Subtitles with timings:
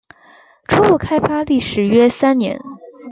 [0.67, 2.59] 初步开发历时约三年。